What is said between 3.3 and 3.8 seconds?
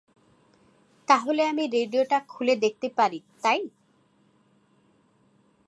তাই।